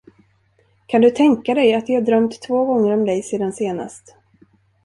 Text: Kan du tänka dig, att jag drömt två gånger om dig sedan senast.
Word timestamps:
Kan 0.85 1.01
du 1.01 1.09
tänka 1.11 1.53
dig, 1.53 1.73
att 1.73 1.89
jag 1.89 2.05
drömt 2.05 2.41
två 2.41 2.65
gånger 2.65 2.93
om 2.93 3.05
dig 3.05 3.23
sedan 3.23 3.53
senast. 3.53 4.15